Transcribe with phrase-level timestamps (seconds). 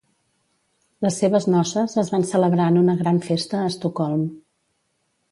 [1.05, 4.25] Les seves noces es van celebrar en una gran festa a Estocolm.